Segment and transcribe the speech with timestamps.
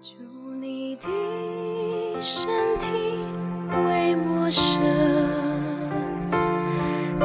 [0.00, 0.14] 祝
[0.60, 1.08] 你的
[2.22, 2.48] 身
[2.78, 2.86] 体
[3.84, 4.78] 为我舍，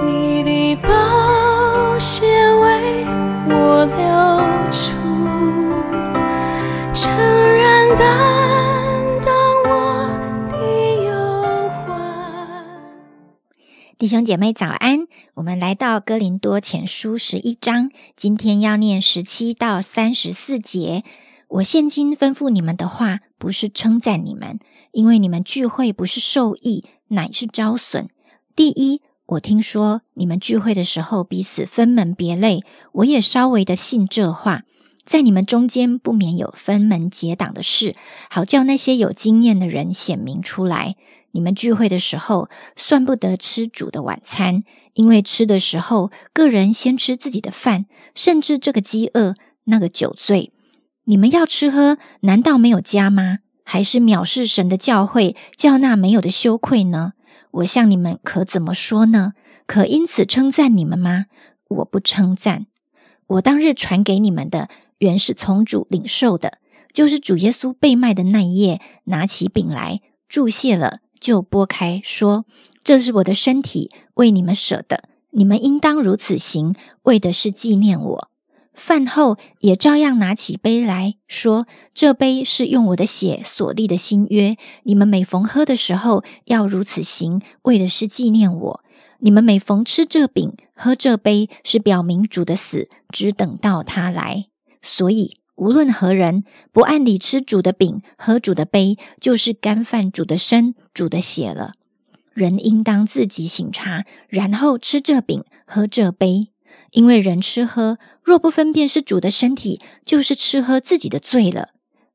[0.03, 3.05] 你的宝血为
[3.47, 4.03] 我流
[4.71, 4.89] 出，
[6.95, 7.11] 诚
[7.57, 8.01] 然担
[9.23, 9.31] 当
[9.69, 9.71] 我
[10.49, 10.57] 的
[11.05, 11.85] 忧患。
[13.99, 15.05] 弟兄姐妹早安！
[15.35, 21.03] 我们来到哥林多前书十一章，今天要念十七到三十四节。
[21.53, 24.57] 我现今吩咐你们的话，不是称赞你们，
[24.91, 28.09] 因为你们聚会不是受益，乃是招损。
[28.55, 32.63] 第一，我听说你们聚会的时候彼此分门别类，
[32.93, 34.63] 我也稍微的信这话，
[35.05, 37.95] 在你们中间不免有分门结党的事，
[38.31, 40.95] 好叫那些有经验的人显明出来。
[41.33, 44.63] 你们聚会的时候，算不得吃主的晚餐，
[44.95, 47.85] 因为吃的时候，个人先吃自己的饭，
[48.15, 49.35] 甚至这个饥饿，
[49.65, 50.51] 那个酒醉。
[51.05, 53.39] 你们要吃喝，难道没有家吗？
[53.65, 57.13] 还是藐视神的教诲，叫那没有的羞愧呢？
[57.51, 59.33] 我向你们可怎么说呢？
[59.65, 61.25] 可因此称赞你们吗？
[61.69, 62.67] 我不称赞。
[63.27, 64.69] 我当日传给你们的，
[64.99, 66.59] 原是从主领受的，
[66.93, 72.45] 就是主耶稣被卖的那一夜，拿起饼来，注谢了，就拨开，说
[72.83, 78.29] ：“这是我的身体，为你们舍的，你们应当如此行，为的是纪念我。”
[78.73, 88.83] 饭后也照样拿起杯来说：“这杯是用我的血所立的新约，你们每逢喝的时候要如此行，为的是纪念我。
[89.19, 94.47] 你们每逢吃这饼、喝这杯，是表明主的死，只等到他来。
[94.81, 101.73] 所以无论何人不按理吃主的饼、喝主的杯，就是干犯主的身、主的血了。
[102.33, 106.49] 人应当自己醒察，然后吃这饼、喝这杯。”
[106.93, 111.69] 因为人吃喝，若不分辨是主的身体，就是吃喝自己的罪了。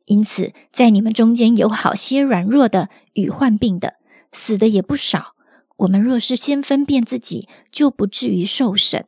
[0.07, 3.95] 因此，在你们中间有好些软弱的与患病的，
[4.33, 5.35] 死的也不少。
[5.79, 9.05] 我们若是先分辨自己，就不至于受审。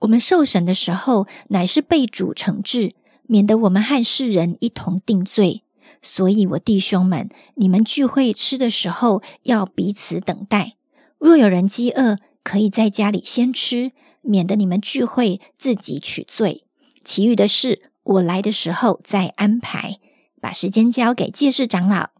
[0.00, 2.94] 我们受审的时候，乃是被主惩治，
[3.26, 5.64] 免得我们和世人一同定罪。
[6.00, 10.74] 所以，我弟兄们，你们聚会吃的时候，要彼此等待。
[11.18, 13.92] 若有人饥饿，可以在家里先吃。
[14.22, 16.64] 免得你们聚会自己取罪，
[17.04, 19.98] 其余的事我来的时候再安排。
[20.40, 22.10] 把时间交给介世长老。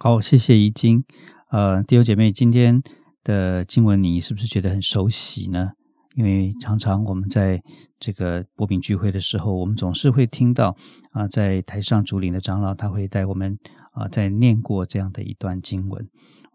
[0.00, 1.04] 好，谢谢怡晶。
[1.50, 2.82] 呃，弟兄姐妹，今天
[3.22, 5.70] 的经文你是不是觉得很熟悉呢？
[6.16, 7.62] 因为常常我们在
[8.00, 10.76] 这个博饼聚会的时候，我们总是会听到
[11.12, 13.56] 啊，在台上主领的长老他会带我们
[13.92, 16.08] 啊，在念过这样的一段经文。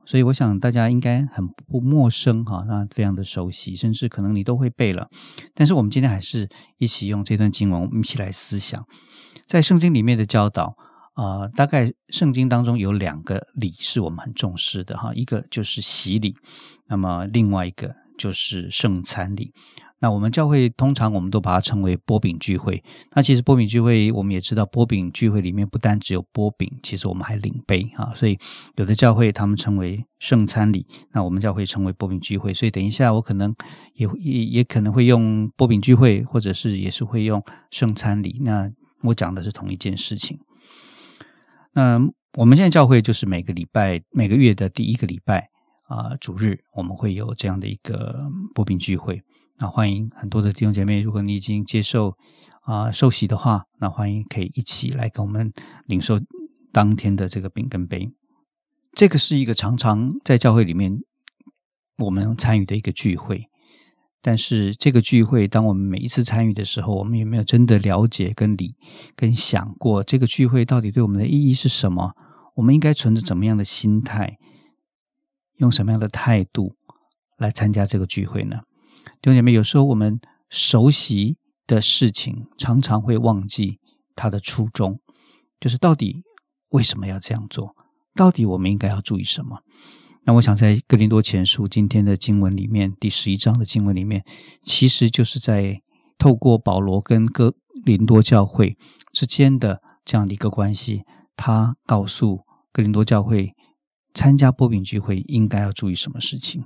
[0.09, 5.07] 所以我想大家应该很不陌生哈，那非常的熟悉，甚至可能你都会背了。
[5.53, 6.49] 但是我们今天还是
[6.79, 8.83] 一起用这段经文，我们一起来思想，
[9.45, 10.75] 在圣经里面的教导
[11.13, 16.35] 啊，大概圣经当中有两个礼是我们很重视的哈，一个就是洗礼，
[16.87, 19.53] 那么另外一个就是圣餐礼。
[20.01, 22.81] 那我们教会通常我们都把它称为波饼聚会。
[23.13, 28.13] 那其实波饼聚会，我们也知道，波饼聚会里面不单只有波饼，其实我们还领杯啊。
[28.15, 28.37] 所以
[28.77, 32.53] 有的教会他们称为圣餐礼，那我们教会称为波饼聚会。
[32.53, 33.53] 所以等一下我可能
[33.95, 38.39] 也也也可能会用波饼聚会，或者是也是会用圣餐礼。
[38.41, 38.71] 那
[39.03, 40.39] 我讲的是同一件事情。
[41.73, 41.99] 那
[42.37, 45.49] 我们现在教会就是每个礼拜每个月的第一个礼拜
[45.87, 49.21] 啊主日，我们会有这样的一个波饼聚会。
[49.61, 52.13] 那欢迎很多的弟兄姐妹，如果你已经接受
[52.61, 55.51] 啊受洗的话，那欢迎可以一起来跟我们
[55.85, 56.17] 领受
[56.71, 58.09] 当天的这个饼跟杯。
[58.93, 60.99] 这个是一个常常在教会里面
[61.97, 63.47] 我们参与的一个聚会，
[64.21, 68.75] 但是这个聚会，当我们每一次参与的时候，我们有没有真的了解跟理
[69.17, 72.13] 跟想过这个聚会到底对我们的意义是什么？
[72.55, 74.37] 我们应该存着怎么样的心态，
[75.57, 76.75] 用什么样的态度
[77.37, 78.61] 来参加这个聚会呢？
[79.21, 81.37] 弟兄姐妹，有时候我们熟悉
[81.67, 83.79] 的事情，常常会忘记
[84.15, 84.99] 它的初衷，
[85.59, 86.23] 就是到底
[86.69, 87.75] 为什么要这样做？
[88.15, 89.59] 到底我们应该要注意什么？
[90.25, 94.23] 那我想在哥林多前书今天的经文里面，第十一章的经文里面，
[94.61, 95.81] 其实就是在
[96.17, 97.53] 透过保罗跟哥
[97.85, 98.77] 林多教会
[99.13, 101.03] 之间的这样的一个关系，
[101.35, 102.41] 他告诉
[102.71, 103.53] 哥林多教会
[104.13, 106.65] 参加波饼聚会应该要注意什么事情。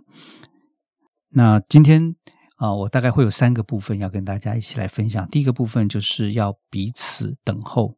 [1.29, 2.15] 那今天
[2.63, 5.27] 啊，我大概会有三个部分要跟大家一起来分享。
[5.27, 7.97] 第一个部分就是要彼此等候，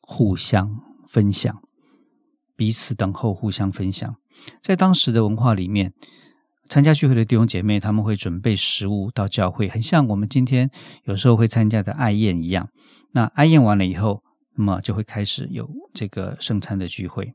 [0.00, 1.60] 互相分享。
[2.54, 4.14] 彼此等候，互相分享。
[4.62, 5.94] 在当时的文化里面，
[6.68, 10.70] 参加聚会的弟兄姐妹他们会准备食物到教会，很像我们今天
[11.02, 12.68] 有时候会参加的爱宴一样。
[13.14, 14.22] 那爱宴完了以后，
[14.54, 17.34] 那么就会开始有这个圣餐的聚会。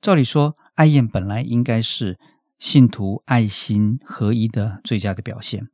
[0.00, 2.18] 照理说，爱宴本来应该是
[2.60, 5.66] 信徒爱心合一的最佳的表现，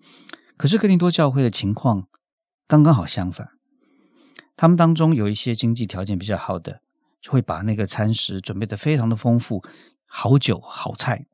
[0.56, 2.06] 可是格林多教会的情况
[2.68, 3.48] 刚刚好相反。
[4.56, 6.80] 他们当中有一些经济条件比较好的，
[7.20, 9.62] 就会把那个餐食准备的非常的丰富，
[10.06, 11.26] 好酒好菜。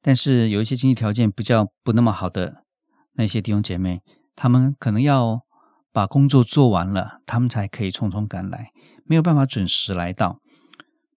[0.00, 2.64] 但是有一些经济条件比较不那么好的
[3.12, 4.00] 那些弟兄姐妹，
[4.34, 5.42] 他们可能要
[5.92, 8.70] 把工作做完了，他们才可以匆匆赶来。
[9.04, 10.40] 没有办法准时来到，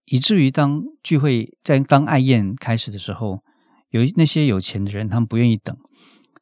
[0.05, 3.43] 以至于当聚会在当爱宴开始的时候，
[3.89, 5.75] 有那些有钱的人，他们不愿意等，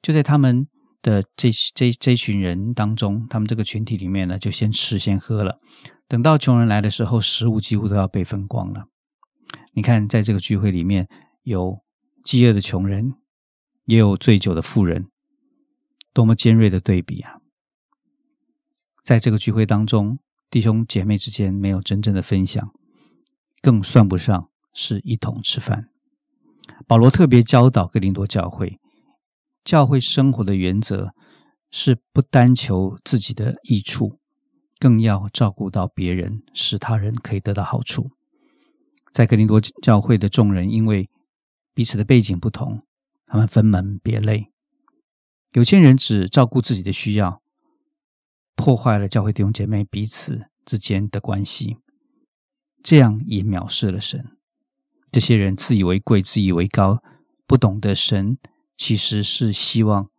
[0.02, 0.68] 就在他们
[1.02, 5.60] 的这这这群人当中，他们这个群体里面呢，就先吃先喝了。
[6.08, 8.86] 等到穷人来的时候，食物几乎都要被分光了。
[9.74, 11.08] 你看，在这个聚会里面
[11.44, 11.82] 有
[12.24, 13.14] 饥饿的穷人，
[13.86, 15.08] 也有醉酒的富人，
[16.14, 17.38] 多么尖锐的对比啊！
[19.04, 20.20] 在这个聚会当中。
[20.50, 22.72] 弟兄姐妹之间没有真正的分享，
[23.62, 25.90] 更算不上是一同吃饭。
[26.86, 28.80] 保罗特别教导哥林多教会，
[29.64, 31.14] 教会生活的原则
[31.70, 34.20] 是不单求自己的益处，
[34.80, 38.10] 更要照顾到别人，使他人可以得到好处。
[39.12, 41.10] 在哥林多教会的众人，因为
[41.74, 42.84] 彼此的背景不同，
[43.26, 44.52] 他们分门别类。
[45.54, 47.42] 有钱人只照顾自己的需要。
[48.56, 51.78] 破坏了教会弟兄姐妹彼此之间的关系，
[52.84, 54.37] 这样也藐视了神。
[55.12, 57.02] 这些人自以为贵、自以为高，
[57.46, 58.38] 不懂得神
[58.76, 60.10] 其实是希望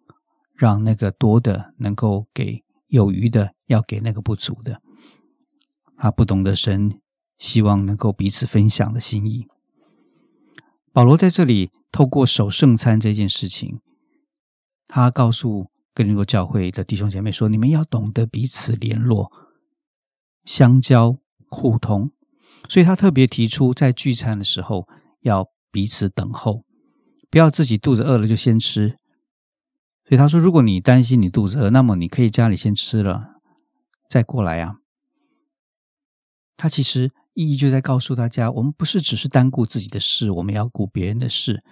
[0.55, 4.81] 让那个多的能够给有余的，要给那个不足的。
[5.97, 7.01] 他不懂得神
[7.39, 9.47] 希望能够彼此分享的心意。
[10.93, 13.81] 保罗在这里透过守圣餐这件事情，
[14.87, 15.71] 他告诉。
[15.95, 19.33] 跟林多教会的弟兄姐妹说：“你们要懂得彼此联络、
[20.45, 21.19] 相交、
[21.49, 22.13] 互通。”
[22.69, 24.87] 所以他特别提出，在聚餐的时候
[25.23, 26.65] 要彼此等候，
[27.31, 28.99] 不要自己肚子饿了就先吃。
[30.05, 33.41] 所以他说：“如果你担心你肚子饿，那么你可以家里先吃了，
[34.09, 34.77] 再过来啊。”
[36.57, 41.65] 他其实意义就在告诉大家：我们不是只是单顾自己的事，我们要顾别人的事，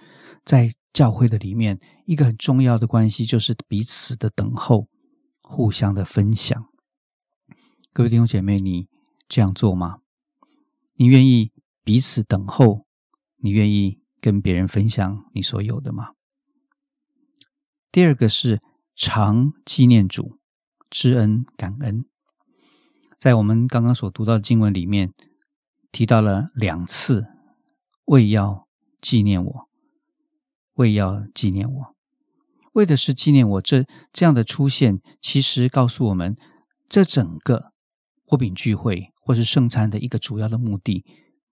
[0.43, 0.71] 在。
[0.93, 4.87] 教会的里面，一个很重要的关系就是彼此的等候，
[5.43, 6.65] 互相的分享。
[7.93, 8.87] 各位弟兄姐妹，你
[9.27, 9.99] 这样做吗？
[10.99, 11.51] 你愿意
[11.83, 12.87] 彼此等候？
[13.37, 16.13] 你愿意跟别人分享你所有的吗？
[17.91, 18.61] 第二个是
[18.95, 20.39] 常纪念主，
[20.89, 22.05] 知恩感恩。
[23.19, 25.13] 在我们刚刚所读到的经文里面，
[25.91, 27.27] 提到了两次，
[28.05, 28.67] 为要
[28.99, 29.69] 纪念我。
[30.73, 31.95] 为要纪念我，
[32.73, 33.61] 为的是纪念我。
[33.61, 36.35] 这这样的出现，其实告诉我们，
[36.89, 37.71] 这整个
[38.25, 41.03] 火饼聚会或是圣餐的一个主要的目的，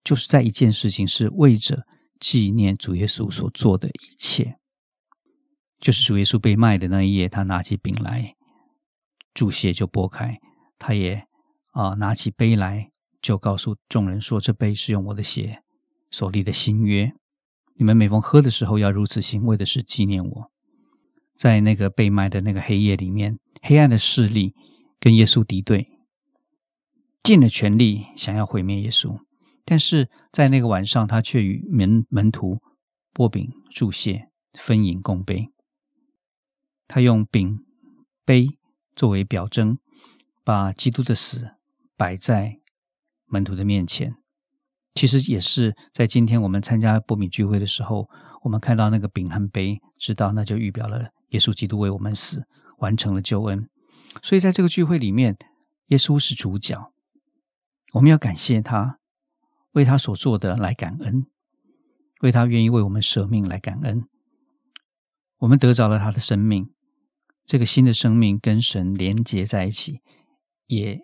[0.02, 1.86] 就是在一件事情，是为着
[2.22, 4.56] 纪念主耶稣所做的一切。
[5.82, 8.36] 就是主耶稣被卖的那一夜，他拿起饼来，
[9.34, 10.40] 注血就拨开，
[10.80, 11.26] 他也
[11.74, 12.92] 啊拿起杯来，
[13.22, 15.62] 就告诉众人说：“这杯是用我的血
[16.10, 17.12] 所立的新约。”
[17.78, 20.52] 你们每逢喝的时候，要如此行，为的是纪念我。
[21.36, 24.54] 在那个被卖的那个黑夜里面，黑暗的势力
[24.98, 25.95] 跟耶稣敌对，
[27.26, 29.18] 尽了全力想要毁灭耶稣。
[29.66, 32.60] 但是在那个晚上，他却与门门徒
[33.12, 35.48] 拨饼祝谢，分饮共杯。
[36.88, 37.66] 他用饼
[38.24, 38.48] 杯
[38.96, 39.80] 作为表征，
[40.44, 41.56] 把基督的死
[41.98, 42.58] 摆在
[43.26, 44.14] 门徒的面前。
[44.94, 48.08] 其实也是在今天我们参加波米聚会的时候，
[48.44, 52.44] 我们看到那个饼和杯，知道那就预表了耶稣基督为我们死，
[52.78, 53.68] 完成了救恩。
[54.22, 55.36] 所以在这个聚会里面，
[55.88, 56.94] 耶稣是主角，
[57.96, 59.00] 我们要感谢他，
[59.72, 61.28] 为他所做的来感恩，
[62.22, 64.04] 为他愿意为我们舍命来感恩。
[65.38, 66.70] 我们得着了他的生命，
[67.46, 70.02] 这个新的生命跟神连结在一起，
[70.68, 71.00] 也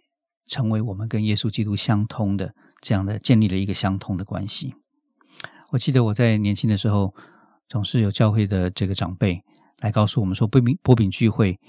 [0.46, 2.54] 成为我们跟耶稣基督相通的。
[2.82, 4.74] 这样的建立了一个相通的关系。
[5.70, 7.14] 我记得我在年轻的时候，
[7.70, 9.44] 总是有教会的这个长辈
[9.78, 11.60] 来告诉我们说，波饼波饼聚会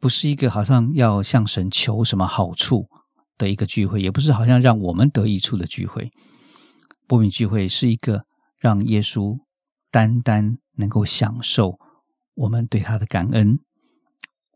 [0.00, 2.88] 不是一个好像要向神求什么好处
[3.36, 6.10] 的一个聚会，也不是好像让我们得益处的聚会。
[7.06, 8.24] 波饼聚会是一个
[8.58, 9.38] 让耶稣
[9.90, 11.78] 单单能够享受
[12.34, 13.58] 我们对他的感恩，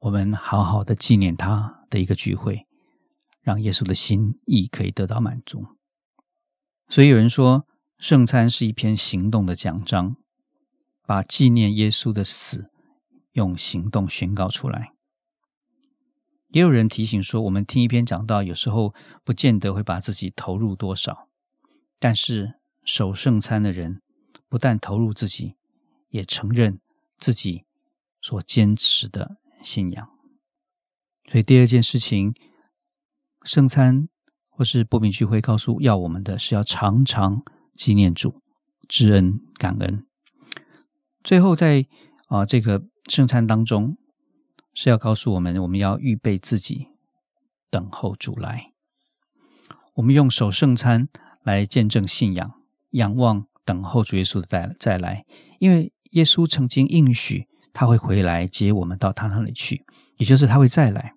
[0.00, 2.66] 我们好好的纪念他的一个聚会。
[3.42, 5.64] 让耶稣的心意可以得到满足，
[6.88, 10.16] 所以有人说，圣餐是一篇行动的奖章，
[11.06, 12.70] 把纪念耶稣的死
[13.32, 14.90] 用行动宣告出来。
[16.50, 18.92] 也有人提醒说，我们听一篇讲道，有时候
[19.24, 21.28] 不见得会把自己投入多少，
[22.00, 22.54] 但是
[22.84, 24.02] 守圣餐的人
[24.48, 25.54] 不但投入自己，
[26.08, 26.80] 也承认
[27.18, 27.66] 自己
[28.20, 30.08] 所坚持的信仰。
[31.30, 32.34] 所以第二件事情，
[33.44, 34.08] 圣餐
[34.48, 37.42] 或是波饼聚会告诉要我们的是要常常
[37.74, 38.42] 纪念主、
[38.88, 40.04] 知恩感恩。
[41.22, 41.86] 最后在
[42.26, 43.96] 啊这个圣餐当中。
[44.74, 46.88] 是要告诉我们，我们要预备自己，
[47.70, 48.72] 等候主来。
[49.94, 51.08] 我们用守圣餐
[51.42, 52.54] 来见证信仰，
[52.90, 55.24] 仰望等候主耶稣的再再来。
[55.58, 59.84] 因为耶稣曾经应许他会回来接我们到他那里去，
[60.16, 61.14] 也就是他会再来。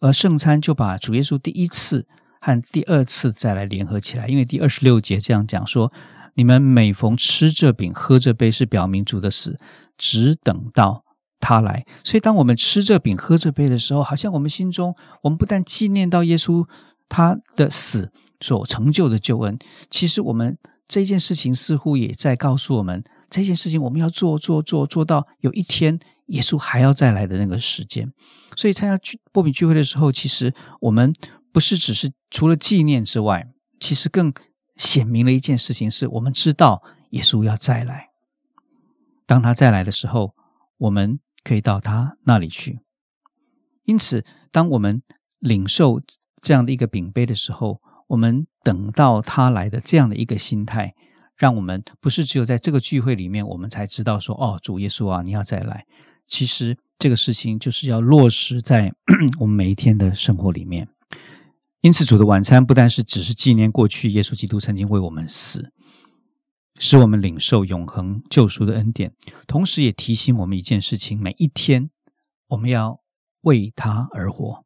[0.00, 2.06] 而圣餐就把主耶稣第一次
[2.40, 4.26] 和第二次再来联合起来。
[4.28, 5.92] 因为第二十六节这样讲说
[6.34, 9.58] ：“你们每逢吃这饼、喝这杯，是表明主的死，
[9.96, 11.03] 只等到。”
[11.44, 16.66] 他来，所以当我们吃这饼、喝这杯的时候，好像我们心中，我们不但纪念到耶稣
[17.06, 18.10] 他的死
[18.40, 19.58] 所成就的救恩，
[19.90, 20.56] 其实我们
[20.88, 28.10] 这件事情似乎也在告诉我们，这件事情我们要做、做、做，做到有一天耶稣还要再来的那个时间。
[28.56, 31.12] 所以参加聚波比聚会的时候，其实我们
[31.52, 33.48] 不是只是除了纪念之外，
[33.78, 34.32] 其实更
[34.76, 38.08] 显明了一件事情，是我们知道耶稣要再来。
[39.26, 40.34] 当他再来的时候，
[40.78, 41.20] 我们。
[41.44, 42.80] 可以到他那里去。
[43.84, 45.02] 因此，当我们
[45.38, 46.00] 领受
[46.40, 50.94] 这样的一个饼杯的时候，我们等到他来的这样的一个心态，
[51.36, 55.84] 让我们不是只有在这个聚会里面，我们才知道说：“哦，主耶稣啊，你要再来。”
[56.26, 58.90] 其实这个事情就是要落实在
[59.38, 60.88] 我们每一天的生活里面。
[61.82, 65.70] 因此，主的晚餐不但是只是纪念过去耶稣基督曾经为我们死。
[66.78, 69.14] 使我们领受永恒救赎的恩典，
[69.46, 71.90] 同时也提醒我们一件事情：每一天
[72.48, 73.00] 我们要
[73.42, 74.64] 为他而活，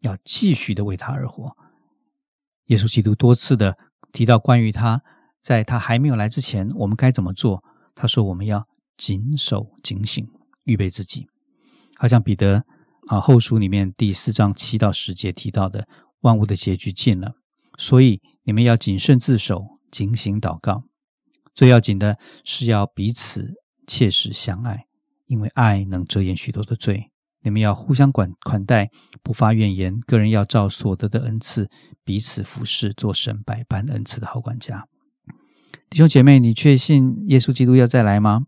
[0.00, 1.56] 要继续的为他而活。
[2.66, 3.76] 耶稣基督多次的
[4.12, 5.02] 提到关于他
[5.40, 7.62] 在他还没有来之前，我们该怎么做。
[7.94, 10.26] 他说：“我们要谨守警醒，
[10.64, 11.28] 预备自己。”
[11.96, 12.64] 好像彼得
[13.06, 15.86] 啊后书里面第四章七到十节提到的，
[16.22, 17.34] 万物的结局近了，
[17.78, 20.82] 所以你们要谨慎自守，警醒祷告。
[21.54, 23.54] 最要紧的是要彼此
[23.86, 24.86] 切实相爱，
[25.26, 27.10] 因为爱能遮掩许多的罪。
[27.42, 28.90] 你们要互相管款待，
[29.22, 30.00] 不发怨言。
[30.00, 31.68] 个人要照所得的恩赐
[32.02, 34.88] 彼此服侍，做神百般恩赐的好管家。
[35.90, 38.46] 弟兄姐妹，你确信耶稣基督要再来吗？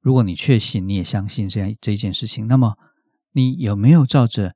[0.00, 2.76] 如果你确信，你也相信这样这一件事情，那么
[3.32, 4.54] 你有没有照着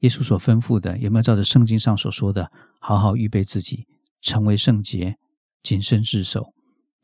[0.00, 3.86] 耶稣所吩咐的，有没有照着圣经上所说的，好好预备自己，
[4.20, 5.16] 成为圣洁，
[5.62, 6.55] 谨慎自守？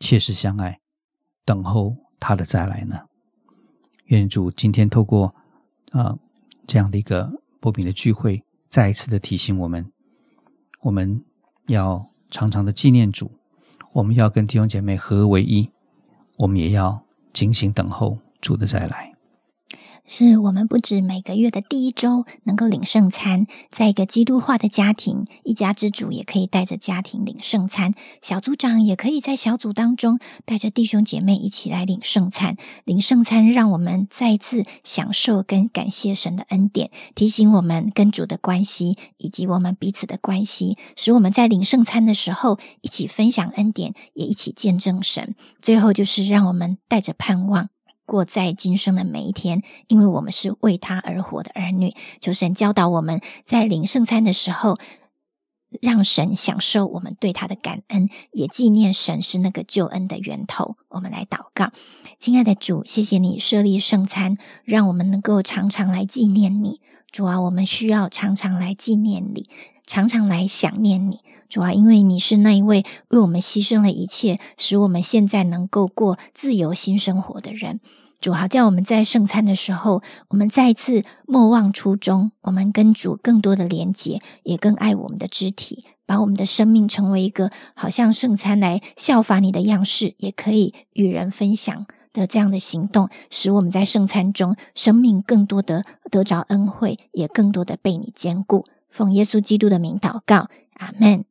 [0.03, 0.81] 切实相爱，
[1.45, 3.03] 等候他的再来呢？
[4.07, 5.33] 愿主今天透过
[5.93, 6.19] 啊
[6.67, 7.31] 这样的一个
[7.61, 9.93] 波饼的聚会，再一次的提醒我们，
[10.81, 11.25] 我们
[11.69, 13.31] 要常常的纪念主，
[13.93, 15.71] 我们要跟弟兄姐妹合为一，
[16.37, 19.12] 我们也要警醒等候主的再来。
[20.05, 32.57] 是我们不止每个月的第一周能够领圣餐，在一个基督化的家庭，一家之主也可以带着家庭领圣餐，小组长也可以在小组当中带着弟兄姐妹一起来领圣餐。
[32.85, 45.37] 领圣餐让我们再次享受跟感谢神的恩典，提醒我们跟主的关系以及我们彼此的关系，使我们在领圣餐的时候一起分享恩典，也一起见证神。
[45.63, 47.69] 最后就是让我们带着盼望。
[48.05, 51.95] 过在今生的每一天，因为我们是为他而活的儿女。
[52.21, 54.79] 求神教导我们在领圣餐的时候，
[55.81, 60.77] 让神享受我们对他的感恩，也纪念神是那个救恩的源头。
[60.89, 61.73] 我们来祷告，
[62.19, 66.81] 亲爱的主，谢谢你设立圣餐，让我们能够常常来纪念你。
[67.11, 69.49] 主啊，我们需要常常来纪念你，
[69.87, 71.21] 常常来想念你。
[71.49, 77.81] 主啊，因为你是那一位为我们牺牲了一切，使我们现在能够过自由新生活的人。
[78.21, 98.65] 主好，叫我们在圣餐的时候，我们再次莫忘初衷，我们跟主更多的连结，也更爱我们的肢体，把我们的生命成为一个好像圣餐来效法你的样式，也可以与人分享的这样的行动，使我们在圣餐中生命更多的得着恩惠，也更多的被你兼顾。
[98.93, 101.25] 奉耶稣基督的名祷告，阿门。